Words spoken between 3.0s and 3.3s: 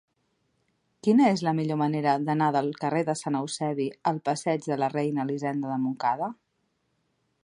de